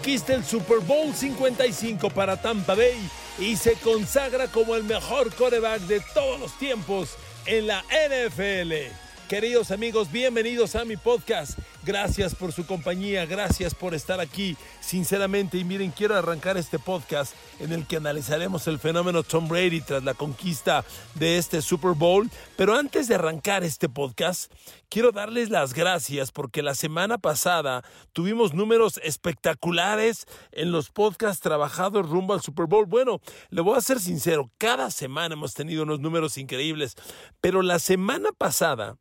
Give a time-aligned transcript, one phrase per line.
[0.00, 2.98] conquista el Super Bowl 55 para Tampa Bay
[3.38, 8.72] y se consagra como el mejor coreback de todos los tiempos en la NFL.
[9.28, 11.58] Queridos amigos, bienvenidos a mi podcast.
[11.82, 14.54] Gracias por su compañía, gracias por estar aquí.
[14.80, 19.80] Sinceramente, y miren, quiero arrancar este podcast en el que analizaremos el fenómeno Tom Brady
[19.80, 20.84] tras la conquista
[21.14, 22.30] de este Super Bowl.
[22.56, 24.52] Pero antes de arrancar este podcast,
[24.90, 32.08] quiero darles las gracias porque la semana pasada tuvimos números espectaculares en los podcasts trabajados
[32.08, 32.84] rumbo al Super Bowl.
[32.84, 36.94] Bueno, le voy a ser sincero, cada semana hemos tenido unos números increíbles,
[37.40, 38.98] pero la semana pasada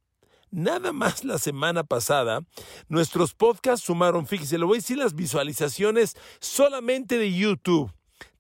[0.51, 2.41] Nada más la semana pasada,
[2.87, 7.91] nuestros podcasts sumaron, fíjese, le voy a decir las visualizaciones solamente de YouTube.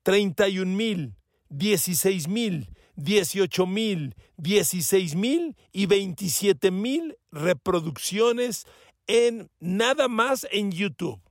[0.03, 1.15] 31 mil,
[1.49, 8.65] 16 mil, 18 mil, 16 mil y 27 mil reproducciones
[9.05, 11.21] en nada más en YouTube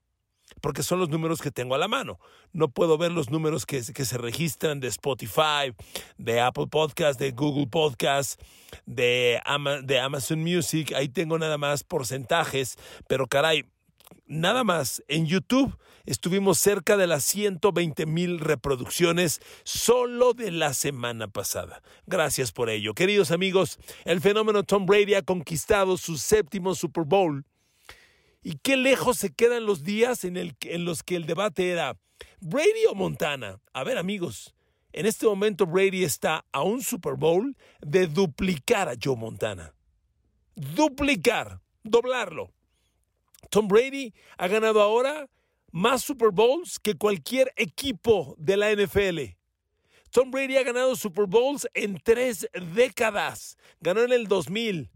[0.60, 2.18] porque son los números que tengo a la mano.
[2.52, 5.74] No puedo ver los números que, se registran de Spotify,
[6.16, 8.40] de Apple Podcast, de Google Podcast,
[8.86, 9.40] de,
[9.82, 10.92] de Amazon Music.
[10.94, 13.64] Ahí tengo nada más porcentajes, pero caray,
[14.26, 21.28] nada más en YouTube estuvimos cerca de las 120 mil reproducciones solo de la semana
[21.28, 21.82] pasada.
[22.06, 22.94] Gracias por ello.
[22.94, 27.44] Queridos amigos, el fenómeno Tom Brady ha conquistado su séptimo Super Bowl
[28.42, 31.98] y qué lejos se quedan los días en, los que el debate era
[32.40, 33.60] Brady o Montana.
[33.72, 34.54] A ver amigos,
[34.92, 39.74] en este momento Brady está a un Super Bowl de duplicar a Joe Montana.
[40.54, 42.52] Duplicar, doblarlo.
[43.50, 45.28] Tom Brady ha ganado ahora
[45.70, 49.36] más Super Bowls que cualquier equipo de la NFL.
[50.10, 53.56] Tom Brady ha ganado Super Bowls en tres décadas.
[53.80, 54.90] Ganó en el 2000,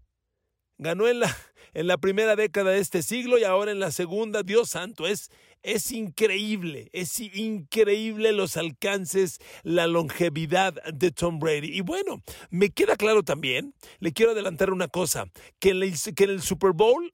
[0.78, 1.36] ganó en la,
[1.74, 4.42] en la primera década de este siglo y ahora en la segunda.
[4.42, 5.30] Dios santo, es,
[5.62, 11.76] es increíble, es increíble los alcances, la longevidad de Tom Brady.
[11.76, 15.26] Y bueno, me queda claro también, le quiero adelantar una cosa,
[15.58, 17.12] que en el, que en el Super Bowl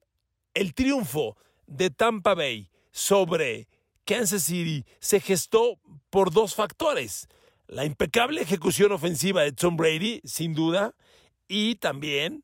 [0.53, 1.37] el triunfo
[1.67, 3.67] de Tampa Bay sobre
[4.05, 7.27] Kansas City se gestó por dos factores.
[7.67, 10.95] La impecable ejecución ofensiva de Tom Brady, sin duda,
[11.47, 12.43] y también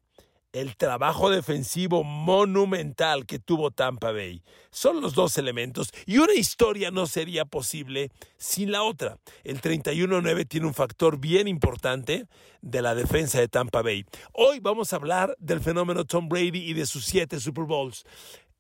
[0.56, 4.42] el trabajo defensivo monumental que tuvo Tampa Bay.
[4.72, 9.18] Son los dos elementos y una historia no sería posible sin la otra.
[9.44, 12.28] El 31-9 tiene un factor bien importante
[12.62, 14.06] de la defensa de Tampa Bay.
[14.32, 18.06] Hoy vamos a hablar del fenómeno Tom Brady y de sus siete Super Bowls.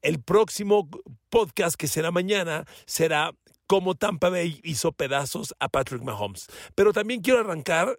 [0.01, 0.89] El próximo
[1.29, 3.31] podcast que será mañana será
[3.67, 6.47] cómo Tampa Bay hizo pedazos a Patrick Mahomes.
[6.75, 7.97] Pero también quiero arrancar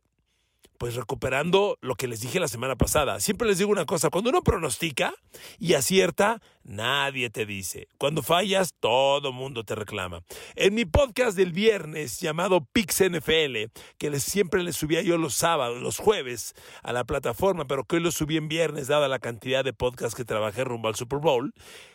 [0.79, 3.21] pues recuperando lo que les dije la semana pasada.
[3.21, 5.15] Siempre les digo una cosa, cuando uno pronostica
[5.59, 7.89] y acierta, nadie te dice.
[7.99, 10.23] Cuando fallas, todo mundo te reclama.
[10.55, 15.35] En mi podcast del viernes llamado Pix NFL, que les, siempre les subía yo los
[15.35, 19.19] sábados, los jueves a la plataforma, pero que hoy lo subí en viernes dada la
[19.19, 21.53] cantidad de podcasts que trabajé rumbo al Super Bowl,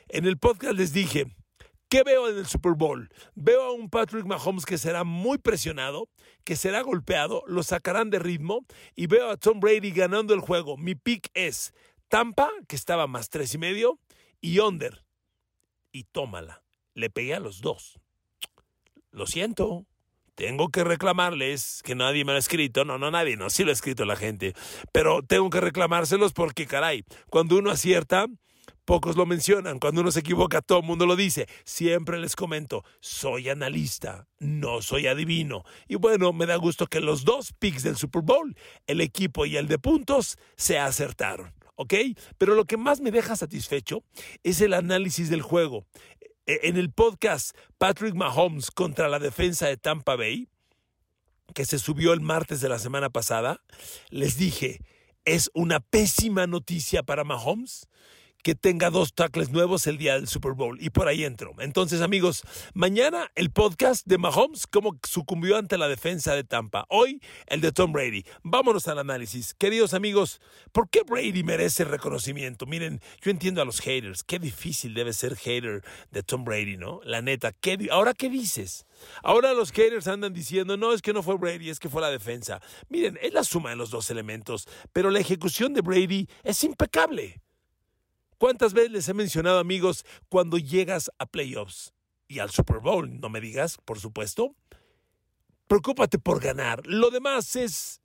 [0.10, 1.28] en el podcast les dije,
[1.92, 3.10] ¿Qué veo en el Super Bowl?
[3.36, 6.08] Veo a un Patrick Mahomes que será muy presionado,
[6.46, 8.66] que será golpeado, lo sacarán de ritmo
[8.96, 10.78] y veo a Tom Brady ganando el juego.
[10.78, 11.74] Mi pick es
[12.08, 14.00] Tampa, que estaba más tres y medio,
[14.40, 15.04] y Under.
[15.92, 16.64] Y tómala.
[16.94, 18.00] Le pegué a los dos.
[19.12, 19.86] Lo siento.
[20.36, 22.86] Tengo que reclamarles que nadie me lo ha escrito.
[22.86, 24.54] No, no, nadie, no, sí lo ha escrito la gente.
[24.94, 28.28] Pero tengo que reclamárselos porque, caray, cuando uno acierta,
[28.86, 29.80] Pocos lo mencionan.
[29.80, 31.48] Cuando uno se equivoca, todo el mundo lo dice.
[31.64, 35.64] Siempre les comento, soy analista, no soy adivino.
[35.88, 38.56] Y bueno, me da gusto que los dos picks del Super Bowl,
[38.88, 41.54] el equipo y el de puntos, se acertaron.
[41.76, 41.94] ¿Ok?
[42.38, 44.04] Pero lo que más me deja satisfecho
[44.44, 45.86] es el análisis del juego.
[46.46, 50.48] E, en el podcast Patrick Mahomes contra la defensa de Tampa Bay,
[51.54, 53.62] que se subió el martes de la semana pasada,
[54.10, 54.82] les dije,
[55.26, 57.88] es una pésima noticia para Mahomes
[58.44, 60.78] que tenga dos tackles nuevos el día del Super Bowl.
[60.82, 61.54] Y por ahí entro.
[61.60, 62.44] Entonces, amigos,
[62.74, 66.86] mañana el podcast de Mahomes, cómo sucumbió ante la defensa de Tampa.
[66.90, 68.26] Hoy el de Tom Brady.
[68.44, 69.54] Vámonos al análisis.
[69.54, 70.42] Queridos amigos,
[70.72, 72.66] ¿por qué Brady merece reconocimiento?
[72.66, 74.24] Miren, yo entiendo a los haters.
[74.24, 77.02] Qué difícil debe ser hater de Tom Brady, ¿no?
[77.04, 77.52] La neta.
[77.52, 78.86] ¿qué, Ahora, ¿qué dices?
[79.24, 82.10] Ahora los haters andan diciendo, no, es que no fue Brady, es que fue la
[82.10, 82.62] defensa.
[82.90, 87.42] Miren, es la suma de los dos elementos, pero la ejecución de Brady es impecable.
[88.42, 91.94] ¿Cuántas veces les he mencionado, amigos, cuando llegas a playoffs
[92.28, 93.20] y al Super Bowl?
[93.20, 94.56] No me digas, por supuesto.
[95.68, 96.82] Preocúpate por ganar.
[96.88, 98.02] Lo demás es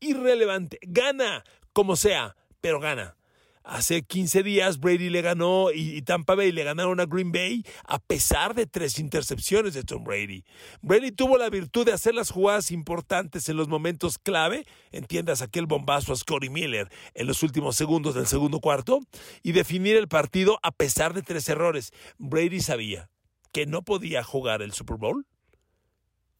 [0.00, 0.78] irrelevante.
[0.80, 1.44] Gana
[1.74, 3.18] como sea, pero gana.
[3.66, 7.98] Hace 15 días Brady le ganó y, Tampa Bay le ganaron a Green Bay a
[7.98, 10.44] pesar de tres intercepciones de Tom Brady.
[10.82, 15.66] Brady tuvo la virtud de hacer las jugadas importantes en los momentos clave, entiendas aquel
[15.66, 19.00] bombazo a Scotty Miller en los últimos segundos del segundo cuarto,
[19.42, 21.90] y definir el partido a pesar de tres errores.
[22.18, 23.10] Brady sabía
[23.50, 25.26] que no podía jugar el Super Bowl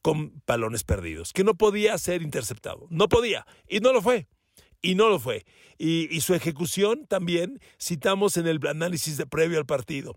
[0.00, 2.87] con balones perdidos, que no podía ser interceptado.
[2.90, 4.29] No podía, y no lo fue
[4.82, 5.44] y no lo fue.
[5.78, 10.14] Y, su ejecución también citamos en el análisis de previo al partido.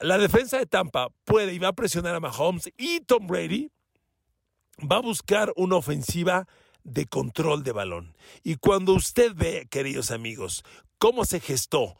[0.00, 3.70] La defensa de Tampa puede y va a presionar a Mahomes y Tom Brady
[4.80, 6.46] va a buscar una ofensiva
[6.84, 8.16] de control de balón.
[8.42, 10.64] Y cuando usted ve, queridos amigos,
[10.98, 11.96] cómo se gestó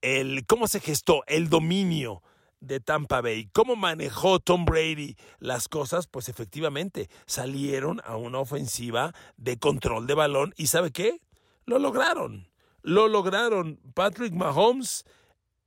[0.00, 2.22] el, cómo se gestó el dominio
[2.60, 3.48] de Tampa Bay.
[3.52, 6.06] ¿Cómo manejó Tom Brady las cosas?
[6.06, 11.20] Pues efectivamente salieron a una ofensiva de control de balón y ¿sabe qué?
[11.64, 12.48] Lo lograron.
[12.82, 13.80] Lo lograron.
[13.94, 15.04] Patrick Mahomes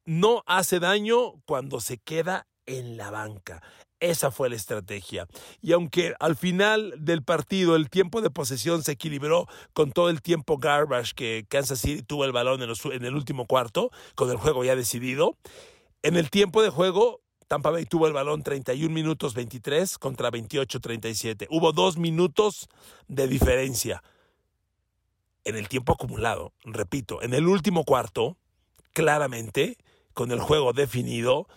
[0.06, 3.62] no hace daño cuando se queda en la banca.
[4.00, 5.28] Esa fue la estrategia.
[5.62, 10.24] Y aunque al final del partido el tiempo de posesión se equilibró con todo el
[10.24, 14.38] tiempo garbage que Kansas City tuvo el balón en, en el último cuarto, con el
[14.38, 15.38] juego ya decidido,
[16.04, 20.80] en el tiempo de juego, Tampa Bay tuvo el balón 31 minutos 23 contra 28
[20.80, 21.48] 37.
[21.50, 22.70] Hubo dos minutos
[23.08, 24.04] de diferencia
[25.44, 26.54] en el tiempo acumulado.
[26.64, 28.38] Repito, en el último cuarto,
[28.94, 29.78] claramente,
[30.14, 31.48] con el juego definido,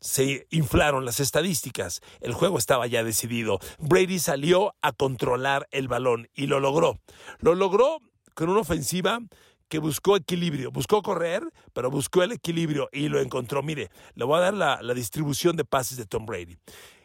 [0.00, 2.02] se inflaron las estadísticas.
[2.20, 3.58] El juego estaba ya decidido.
[3.78, 7.00] Brady salió a controlar el balón y lo logró.
[7.40, 8.00] Lo logró
[8.34, 9.20] con una ofensiva
[9.68, 11.42] que buscó equilibrio, buscó correr,
[11.72, 13.62] pero buscó el equilibrio y lo encontró.
[13.62, 16.56] Mire, le voy a dar la, distribución de pases de Tom Brady.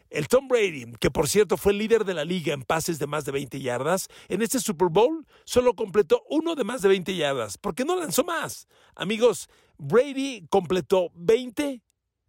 [0.09, 3.25] El Tom Brady, que por cierto fue líder de la liga en pases de más
[3.25, 7.57] de 20 yardas, en este Super Bowl solo completó uno de más de 20 yardas,
[7.57, 8.67] porque no lanzó más.
[8.95, 11.81] Amigos, Brady completó 20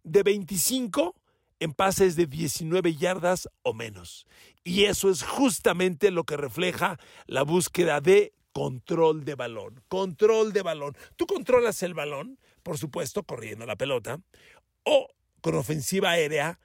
[0.03, 1.15] de 25
[1.59, 4.25] en pases de 19 yardas o menos.
[4.63, 10.61] Y eso es justamente lo que refleja la búsqueda de control de balón, control de
[10.61, 10.95] balón.
[11.17, 14.21] Tú controlas el balón, por supuesto, corriendo la pelota,
[14.83, 15.09] o
[15.41, 16.57] con ofensiva aérea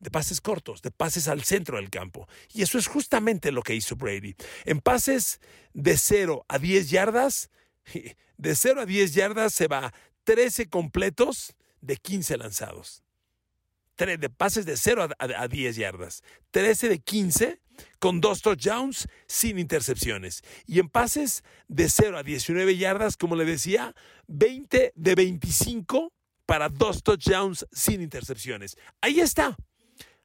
[0.00, 2.28] de pases cortos, de pases al centro del campo.
[2.52, 4.34] Y eso es justamente lo que hizo Brady.
[4.66, 5.40] En pases
[5.72, 7.48] de 0 a 10 yardas,
[8.36, 9.94] de 0 a 10 yardas se va
[10.24, 13.02] 13 completos de 15 lanzados.
[13.96, 16.22] De pases de 0 a 10 yardas.
[16.50, 17.60] 13 de 15
[17.98, 20.42] con dos touchdowns sin intercepciones.
[20.66, 23.94] Y en pases de 0 a 19 yardas, como le decía,
[24.28, 26.12] 20 de 25
[26.46, 28.76] para dos touchdowns sin intercepciones.
[29.00, 29.56] Ahí está.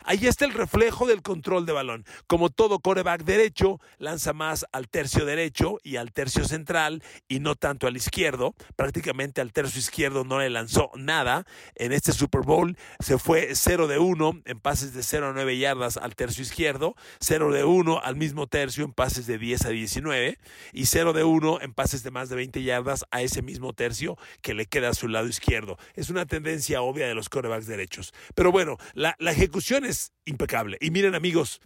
[0.08, 2.06] Ahí está el reflejo del control de balón.
[2.28, 7.56] Como todo coreback derecho, lanza más al tercio derecho y al tercio central y no
[7.56, 8.54] tanto al izquierdo.
[8.76, 11.48] Prácticamente al tercio izquierdo no le lanzó nada.
[11.74, 15.58] En este Super Bowl se fue 0 de 1 en pases de 0 a 9
[15.58, 19.70] yardas al tercio izquierdo, 0 de 1 al mismo tercio en pases de 10 a
[19.70, 20.38] 19
[20.72, 24.20] y 0 de 1 en pases de más de 20 yardas a ese mismo tercio
[24.44, 25.80] que le queda a su lado izquierdo.
[25.96, 28.14] Es una tendencia obvia de los corebacks derechos.
[28.36, 29.95] Pero bueno, la, la ejecución es
[30.26, 30.78] impecable.
[30.82, 31.62] Y miren amigos,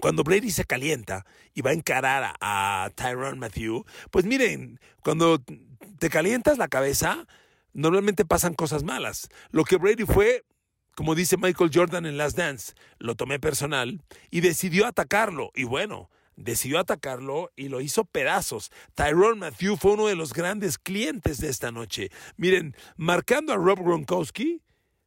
[0.00, 1.24] cuando Brady se calienta
[1.54, 5.42] y va a encarar a, Tyron Matthew, pues miren, cuando
[5.98, 7.26] te calientas la cabeza,
[7.72, 9.28] normalmente pasan cosas malas.
[9.50, 10.44] Lo que Brady fue,
[10.94, 15.50] como dice Michael Jordan en Last Dance, lo tomé personal y decidió atacarlo.
[15.54, 18.70] Y bueno, decidió atacarlo y lo hizo pedazos.
[18.94, 22.10] Tyron Matthew fue uno de los grandes clientes de esta noche.
[22.36, 24.62] Miren, marcando a Rob Gronkowski,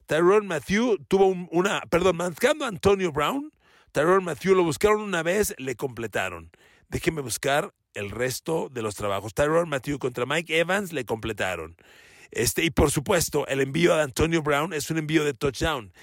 [0.10, 3.54] Tyrone Matthew tuvo una, perdón, marcando a Antonio Brown,
[3.92, 6.50] Tyrone Matthew lo buscaron una vez, le completaron.
[6.88, 9.36] Déjenme buscar el resto de los trabajos.
[9.36, 11.78] Tyrone Matthew contra Mike Evans le completaron.
[12.32, 15.94] Este, y por supuesto, el envío de Antonio Brown es un envío de touchdown.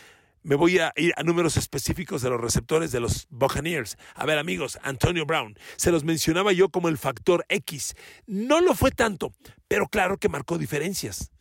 [0.44, 3.98] Me voy a ir a números específicos de los receptores de los Buccaneers.
[4.14, 7.96] A ver, amigos, Antonio Brown, se los mencionaba yo como el factor X.
[8.28, 9.32] No lo fue tanto,
[9.66, 11.32] pero claro que marcó diferencias.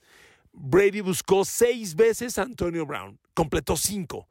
[0.57, 4.27] Brady buscó seis veces a Antonio Brown, completó cinco.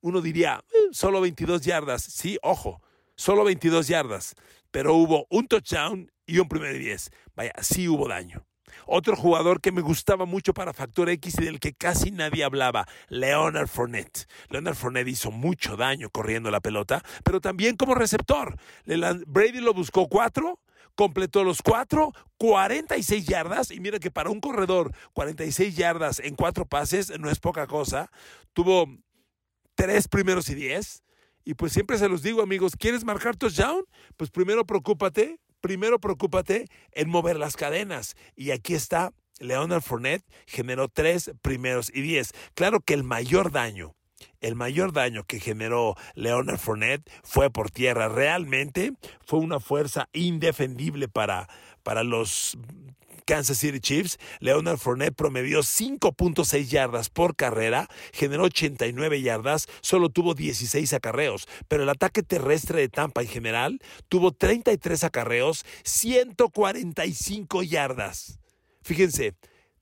[0.00, 2.02] Uno diría, eh, solo 22 yardas.
[2.02, 2.82] Sí, ojo,
[3.14, 4.34] solo 22 yardas.
[4.70, 7.10] Pero hubo un touchdown y un primer 10.
[7.34, 8.44] Vaya, sí hubo daño.
[8.86, 12.86] Otro jugador que me gustaba mucho para Factor X y del que casi nadie hablaba,
[13.08, 14.26] Leonard Fournette.
[14.48, 18.56] Leonard Fournette hizo mucho daño corriendo la pelota, pero también como receptor.
[19.26, 20.58] Brady lo buscó cuatro,
[20.94, 26.66] completó los cuatro, 46 yardas, y mira que para un corredor, 46 yardas en cuatro
[26.66, 28.10] pases no es poca cosa.
[28.52, 28.86] Tuvo
[29.74, 31.02] tres primeros y diez.
[31.44, 33.84] Y pues siempre se los digo, amigos, ¿quieres marcar touchdown?
[34.16, 38.14] Pues primero preocúpate primero preocúpate en mover las cadenas.
[38.36, 42.32] Y aquí está, Leonard Fournette generó tres primeros y diez.
[42.54, 43.94] Claro que el mayor daño
[44.42, 48.08] el mayor daño que generó Leonard Fournette fue por tierra.
[48.08, 48.92] Realmente
[49.24, 51.48] fue una fuerza indefendible para,
[51.82, 52.58] para los
[53.24, 60.34] Kansas City Chiefs, Leonard Fournette promedió 5.6 yardas por carrera, generó 89 yardas, solo tuvo
[60.34, 68.38] 16 acarreos, pero el ataque terrestre de Tampa en general tuvo 33 acarreos, 145 yardas.
[68.82, 69.34] Fíjense,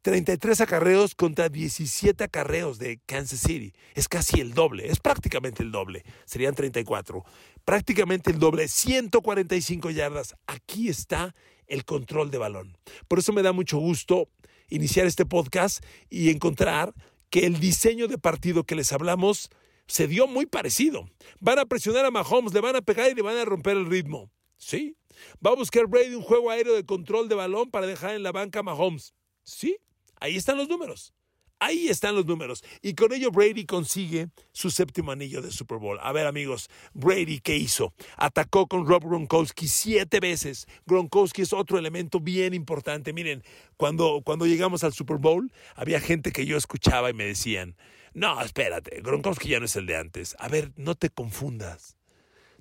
[0.02, 3.74] 33 acarreos contra 17 acarreos de Kansas City.
[3.94, 6.04] Es casi el doble, es prácticamente el doble.
[6.24, 7.22] Serían 34.
[7.66, 10.36] Prácticamente el doble, 145 yardas.
[10.46, 11.34] Aquí está
[11.66, 12.78] el control de balón.
[13.08, 14.30] Por eso me da mucho gusto
[14.70, 16.94] iniciar este podcast y encontrar
[17.28, 19.50] que el diseño de partido que les hablamos
[19.86, 21.10] se dio muy parecido.
[21.40, 23.86] Van a presionar a Mahomes, le van a pegar y le van a romper el
[23.86, 24.30] ritmo.
[24.56, 24.96] Sí.
[25.44, 28.32] Va a buscar Brady un juego aéreo de control de balón para dejar en la
[28.32, 29.12] banca a Mahomes.
[29.42, 29.76] Sí.
[30.20, 31.14] Ahí están los números.
[31.62, 32.64] Ahí están los números.
[32.80, 35.98] Y con ello Brady consigue su séptimo anillo de Super Bowl.
[36.00, 37.92] A ver amigos, Brady, ¿qué hizo?
[38.16, 40.66] Atacó con Rob Gronkowski siete veces.
[40.86, 43.12] Gronkowski es otro elemento bien importante.
[43.12, 43.44] Miren,
[43.76, 47.76] cuando, cuando llegamos al Super Bowl, había gente que yo escuchaba y me decían,
[48.14, 50.36] no, espérate, Gronkowski ya no es el de antes.
[50.38, 51.99] A ver, no te confundas.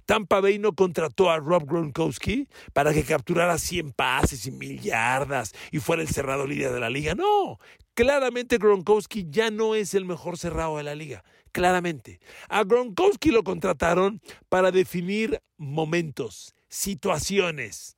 [0.09, 5.53] Tampa Bay no contrató a Rob Gronkowski para que capturara 100 pases y mil yardas
[5.71, 7.13] y fuera el cerrado líder de la liga.
[7.13, 7.59] No,
[7.93, 11.23] claramente Gronkowski ya no es el mejor cerrado de la liga.
[11.51, 12.19] Claramente.
[12.47, 17.95] A Gronkowski lo contrataron para definir momentos, situaciones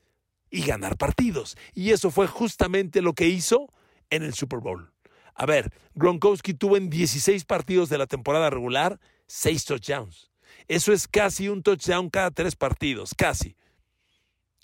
[0.50, 1.56] y ganar partidos.
[1.74, 3.72] Y eso fue justamente lo que hizo
[4.10, 4.92] en el Super Bowl.
[5.34, 10.31] A ver, Gronkowski tuvo en 16 partidos de la temporada regular 6 touchdowns.
[10.72, 13.58] Eso es casi un touchdown cada tres partidos, casi.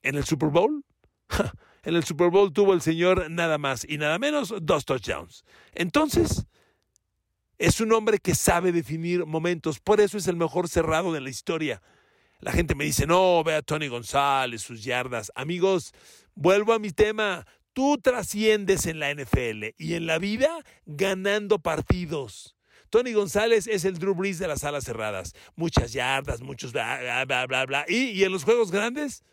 [0.04, 0.86] En el Super Bowl,
[1.84, 5.44] en el Super Bowl tuvo el señor nada más y nada menos dos touchdowns.
[5.74, 6.46] Entonces,
[7.58, 11.30] es un hombre que sabe definir momentos, por eso es el mejor cerrado de la
[11.30, 11.82] historia.
[12.40, 15.30] La gente me dice, no, ve a Tony González, sus yardas.
[15.36, 15.92] Amigos,
[16.36, 17.46] vuelvo a mi tema.
[17.74, 22.57] Tú trasciendes en la NFL y en la vida ganando partidos.
[22.89, 25.34] Tony González es el Drew Brees de las alas cerradas.
[25.56, 27.86] Muchas yardas, muchos bla, bla, bla, bla.
[27.88, 29.24] ¿Y, y en los juegos grandes?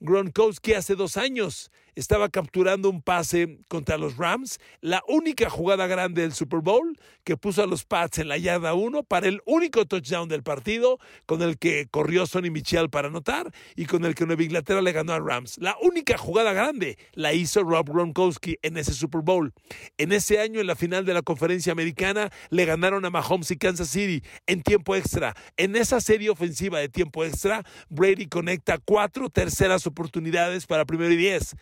[0.00, 6.22] Gronkowski hace dos años estaba capturando un pase contra los Rams, la única jugada grande
[6.22, 9.86] del Super Bowl que puso a los Pats en la yarda 1 para el único
[9.86, 14.26] touchdown del partido con el que corrió Sonny Michel para anotar y con el que
[14.26, 15.56] Nueva Inglaterra le ganó a Rams.
[15.58, 19.52] La única jugada grande la hizo Rob Gronkowski en ese Super Bowl.
[19.96, 23.56] En ese año, en la final de la conferencia americana, le ganaron a Mahomes y
[23.56, 25.34] Kansas City en tiempo extra.
[25.56, 31.16] En esa serie ofensiva de tiempo extra, Brady conecta cuatro terceras oportunidades para primero y
[31.16, 31.56] diez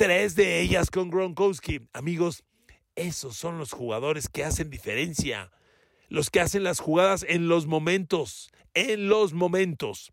[0.00, 1.82] tres de ellas con Gronkowski.
[1.92, 2.42] Amigos,
[2.96, 5.50] esos son los jugadores que hacen diferencia,
[6.08, 10.10] los que hacen las jugadas en los momentos, en los momentos.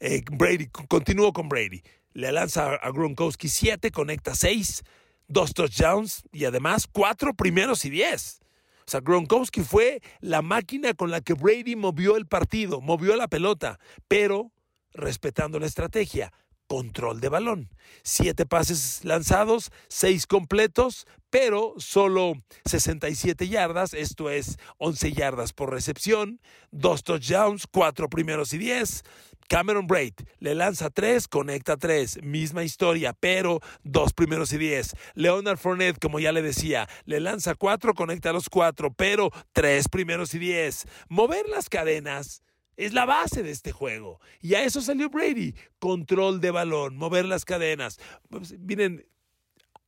[0.00, 1.82] Eh, Brady, continúo con Brady.
[2.14, 4.84] Le lanza a Gronkowski siete, conecta seis,
[5.28, 8.40] dos touchdowns y además cuatro primeros y diez.
[8.86, 13.28] O sea, Gronkowski fue la máquina con la que Brady movió el partido, movió la
[13.28, 14.50] pelota, pero
[14.94, 16.32] respetando la estrategia
[16.66, 17.70] control de balón.
[18.02, 26.40] Siete pases lanzados, seis completos, pero solo 67 yardas, esto es 11 yardas por recepción,
[26.70, 29.02] dos touchdowns, cuatro primeros y diez.
[29.48, 34.94] Cameron Braid le lanza tres, conecta tres, misma historia, pero dos primeros y diez.
[35.14, 40.34] Leonard Fournette, como ya le decía, le lanza cuatro, conecta los cuatro, pero tres primeros
[40.34, 40.86] y diez.
[41.08, 42.42] Mover las cadenas
[42.76, 44.20] es la base de este juego.
[44.40, 45.54] Y a eso salió Brady.
[45.78, 47.98] Control de balón, mover las cadenas.
[48.28, 49.06] Pues, miren,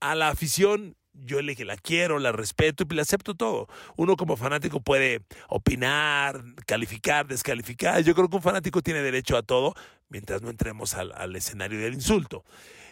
[0.00, 3.68] a la afición yo le la quiero, la respeto y le acepto todo.
[3.97, 8.02] Uno como fanático puede opinar, calificar, descalificar.
[8.02, 9.75] Yo creo que un fanático tiene derecho a todo
[10.09, 12.45] mientras no entremos al, escenario del insulto.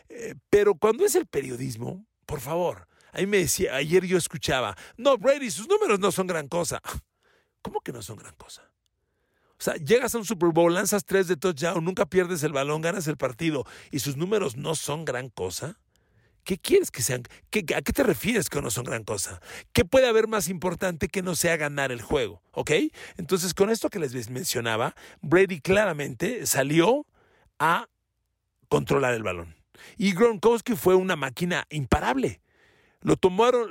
[0.08, 5.16] Eh, pero cuando es el periodismo, por favor, ahí me decía, ayer yo escuchaba, no,
[5.16, 6.80] Brady, sus números no son gran cosa.
[7.62, 8.70] ¿Cómo que no son gran cosa?
[9.58, 12.82] O sea, llegas a un Super Bowl, lanzas tres de touchdown, nunca pierdes el balón,
[12.82, 15.78] ganas el partido y sus números no son gran cosa.
[16.44, 17.22] ¿Qué quieres que sean?
[17.22, 19.40] ¿A qué te refieres que no son gran cosa?
[19.72, 22.40] ¿Qué puede haber más importante que no sea ganar el juego?
[22.52, 22.70] ¿Ok?
[23.16, 27.04] Entonces, con esto que les mencionaba, Brady claramente salió
[27.58, 27.88] a
[28.68, 29.56] controlar el balón.
[29.96, 32.40] Y Gronkowski fue una máquina imparable.
[33.02, 33.68] Lo tomaron,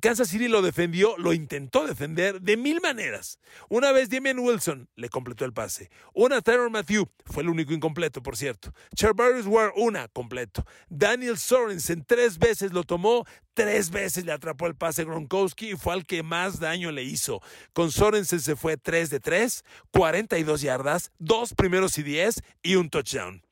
[0.00, 3.38] Kansas City lo defendió, lo intentó defender de mil maneras.
[3.68, 5.90] Una vez Damian Wilson le completó el pase.
[6.12, 8.72] Una Tyron Matthew, fue el único incompleto, por cierto.
[8.94, 10.66] Charvarius Ward, una, completo.
[10.88, 15.94] Daniel Sorensen tres veces lo tomó, tres veces le atrapó el pase Gronkowski y fue
[15.94, 17.40] al que más daño le hizo.
[17.72, 22.90] Con Sorensen se fue 3 de 3, 42 yardas, dos primeros y 10 y un
[22.90, 23.42] touchdown.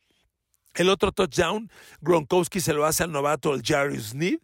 [0.74, 4.38] El otro touchdown, Gronkowski se lo hace al novato el Jarius Sneed,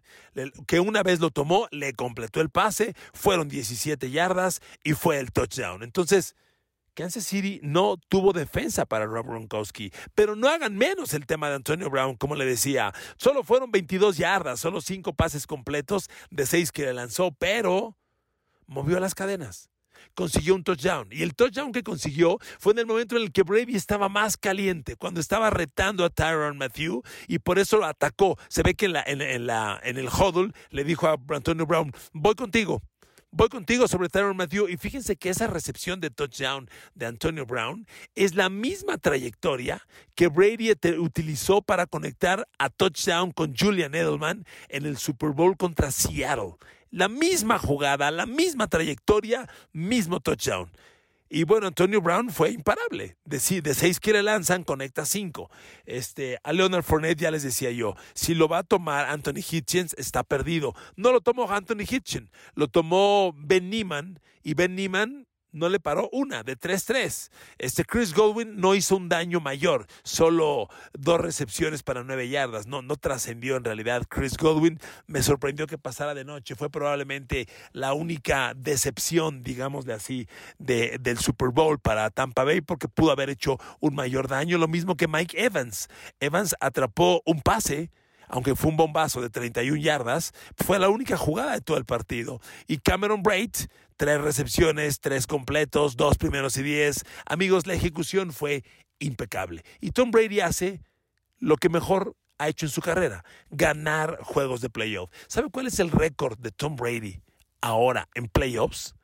[0.67, 5.33] que una vez lo tomó, le completó el pase, fueron 17 yardas y fue el
[5.33, 5.83] touchdown.
[5.83, 6.37] Entonces,
[6.93, 11.55] Kansas City no tuvo defensa para Rob Gronkowski, pero no hagan menos el tema de
[11.55, 12.93] Antonio Brown, como le decía.
[13.17, 17.97] Solo fueron 22 yardas, solo 5 pases completos de 6 que le lanzó, pero
[18.67, 19.71] movió las cadenas
[20.15, 21.09] consiguió un touchdown.
[21.11, 24.37] Y el touchdown que consiguió fue en el momento en el que Brady estaba más
[24.37, 28.39] caliente, cuando estaba retando a Tyron Matthew y por eso lo atacó.
[28.49, 32.83] Se ve que en, en el huddle le dijo a Antonio Brown, voy contigo.
[33.31, 37.87] Voy contigo sobre Tyron Matthew y fíjense que esa recepción de touchdown de Antonio Brown
[38.15, 44.87] es la misma trayectoria que Brady utilizó para conectar a touchdown con Julian Edelman en
[44.87, 46.55] el Super Bowl contra Seattle
[46.91, 50.71] la misma jugada, la misma trayectoria, mismo touchdown.
[51.31, 53.17] Y bueno, Antonio Brown fue imparable.
[53.25, 55.51] De, de seis que le lanzan, conecta cinco.
[55.85, 59.95] Este, a Leonard Fournette ya les decía yo, si lo va a tomar Anthony Hitchens,
[59.99, 60.75] está perdido.
[60.97, 64.21] No lo tomó Anthony Hitchens, lo tomó Ben Neiman.
[64.43, 67.31] Y Ben Neiman no le paró una de 3-3.
[67.59, 72.67] Este Chris Godwin no hizo un daño mayor, solo dos recepciones para nueve yardas.
[72.67, 74.05] No, no trascendió en realidad.
[74.09, 76.55] Chris Godwin me sorprendió que pasara de noche.
[76.55, 80.29] Fue probablemente la única decepción, digámosle así,
[80.59, 84.59] de, del Super Bowl para Tampa Bay porque pudo haber hecho un mayor daño.
[84.59, 85.89] Lo mismo que Mike Evans.
[86.21, 87.91] Evans atrapó un pase
[88.29, 92.41] aunque fue un bombazo de 31 yardas, fue la única jugada de todo el partido.
[92.67, 93.51] Y Cameron Braid
[93.99, 97.05] tres recepciones, tres completos, dos primeros y diez.
[97.27, 98.65] Amigos, la ejecución fue
[99.01, 99.65] impecable.
[99.81, 100.81] Y Tom Brady hace
[101.39, 105.11] lo que mejor ha hecho en su carrera, ganar juegos de playoff.
[105.27, 107.21] ¿Sabe cuál es el récord de Tom Brady
[107.61, 108.95] ahora en playoffs?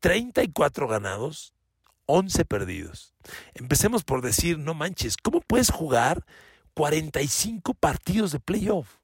[0.00, 1.54] 34 ganados,
[2.06, 3.14] 11 perdidos.
[3.54, 6.24] Empecemos por decir, no manches, ¿cómo puedes jugar
[6.78, 8.98] 45 partidos de playoff?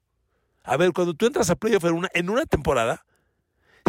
[0.63, 1.83] A ver, cuando tú entras a playoff
[2.13, 3.05] en una, temporada,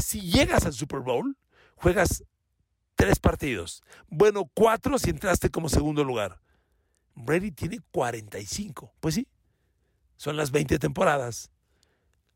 [0.03, 1.37] si llegas al Super Bowl,
[1.77, 2.25] juegas
[2.97, 3.85] tres partidos.
[4.09, 6.41] Bueno, cuatro si entraste como segundo lugar.
[7.15, 8.93] Brady tiene 45.
[8.99, 9.29] Pues sí,
[10.17, 11.53] son las 20 temporadas.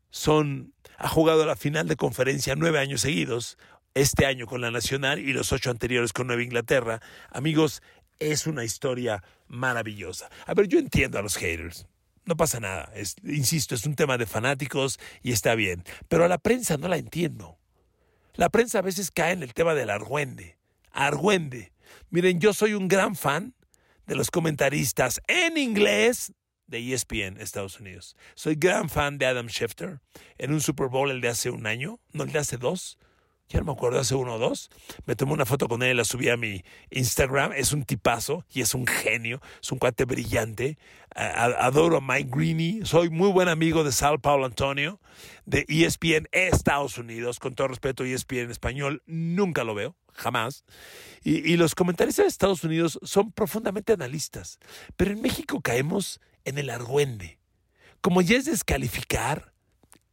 [0.09, 3.57] Son, ha jugado la final de conferencia nueve años seguidos,
[3.93, 7.01] este año con la Nacional y los ocho anteriores con Nueva Inglaterra.
[7.29, 7.81] Amigos,
[8.21, 10.29] es una historia maravillosa.
[10.45, 11.87] A ver, yo entiendo a los haters.
[12.23, 12.91] No pasa nada.
[13.23, 15.83] insisto, es un tema de fanáticos y está bien.
[16.07, 17.57] Pero a la prensa no la entiendo.
[18.35, 20.57] La prensa a veces cae en el tema del argüende.
[20.91, 21.73] Argüende.
[22.11, 23.55] Miren, yo soy un gran fan
[24.05, 26.33] de los comentaristas en inglés
[26.67, 28.15] de ESPN, Estados Unidos.
[28.35, 29.99] Soy gran fan de Adam Schefter.
[30.37, 32.97] En un Super Bowl el de hace un año, no el de hace dos,
[33.51, 34.69] ya no me acuerdo, hace uno o dos,
[35.05, 37.51] me tomé una foto con él la subí a mi Instagram.
[37.53, 40.77] Es un tipazo y es un genio, es un cuate brillante.
[41.13, 45.01] Adoro a Mike Greeny, soy muy buen amigo de Sal Paulo Antonio,
[45.45, 47.39] de ESPN Estados Unidos.
[47.39, 50.63] Con todo respeto, ESPN español, nunca lo veo, jamás.
[51.21, 54.59] Y, y los comentarios de Estados Unidos son profundamente analistas.
[54.95, 57.39] Pero en México caemos en el argüende.
[57.99, 59.50] Como ya es descalificar,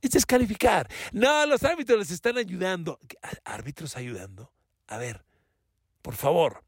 [0.00, 0.88] es descalificar.
[1.12, 2.98] No, los árbitros les están ayudando.
[3.44, 4.52] ¿Árbitros ayudando?
[4.86, 5.24] A ver,
[6.02, 6.62] por favor.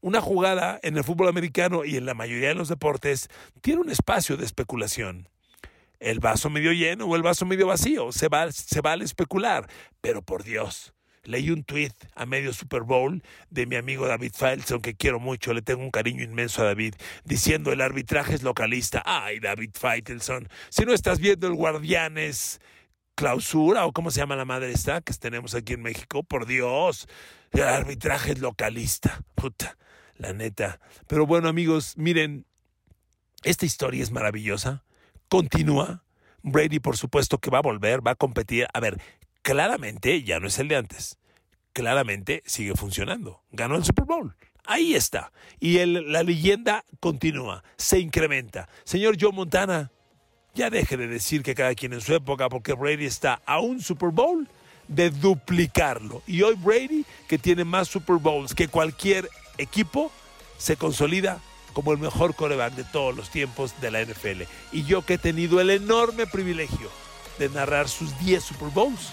[0.00, 3.28] Una jugada en el fútbol americano y en la mayoría de los deportes
[3.60, 5.28] tiene un espacio de especulación.
[5.98, 8.12] El vaso medio lleno o el vaso medio vacío.
[8.12, 9.68] Se, va, se vale especular.
[10.00, 14.80] Pero por Dios, leí un tweet a medio Super Bowl de mi amigo David Faitelson,
[14.80, 19.02] que quiero mucho, le tengo un cariño inmenso a David, diciendo el arbitraje es localista.
[19.04, 22.60] Ay, David Faitelson, si no estás viendo el Guardianes
[23.14, 27.08] clausura o cómo se llama la madre esta que tenemos aquí en México, por Dios,
[27.50, 29.76] el arbitraje es localista, puta,
[30.16, 30.80] la neta.
[31.08, 32.46] Pero bueno amigos, miren,
[33.42, 34.84] esta historia es maravillosa,
[35.28, 36.04] continúa,
[36.42, 39.00] Brady por supuesto que va a volver, va a competir, a ver,
[39.48, 41.16] claramente ya no es el de antes.
[41.72, 43.40] Claramente sigue funcionando.
[43.50, 44.36] Ganó el Super Bowl.
[44.66, 45.32] Ahí está.
[45.58, 48.68] Y la leyenda continúa, se incrementa.
[48.84, 49.90] Señor Joe Montana,
[50.54, 53.80] ya deje de decir que cada quien en su época, porque Brady está a un
[53.80, 54.46] Super Bowl
[54.86, 56.22] de duplicarlo.
[56.26, 60.12] Y hoy Brady, que tiene más Super Bowls que cualquier equipo,
[60.58, 61.40] se consolida
[61.72, 64.42] como el mejor coreback de todos los tiempos de la NFL.
[64.72, 66.90] Y yo que he tenido el enorme privilegio
[67.38, 69.10] de narrar sus 10 Super Bowls.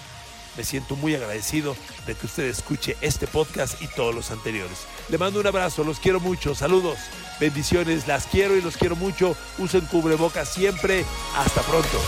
[0.58, 4.80] Me siento muy agradecido de que usted escuche este podcast y todos los anteriores.
[5.10, 6.98] Le mando un abrazo, los quiero mucho, saludos,
[7.40, 9.36] bendiciones, las quiero y los quiero mucho.
[9.58, 11.06] Usen cubrebocas siempre.
[11.36, 12.00] Hasta pronto.